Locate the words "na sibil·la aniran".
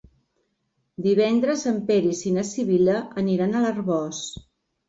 2.39-3.55